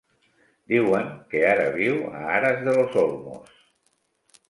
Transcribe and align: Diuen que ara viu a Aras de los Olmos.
Diuen 0.73 1.11
que 1.35 1.43
ara 1.51 1.69
viu 1.77 2.01
a 2.15 2.25
Aras 2.41 2.67
de 2.67 2.77
los 2.81 3.01
Olmos. 3.07 3.57